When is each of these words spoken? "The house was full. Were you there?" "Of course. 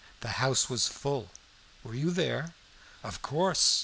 "The 0.21 0.29
house 0.41 0.67
was 0.67 0.87
full. 0.87 1.29
Were 1.83 1.93
you 1.93 2.09
there?" 2.09 2.55
"Of 3.03 3.21
course. 3.21 3.79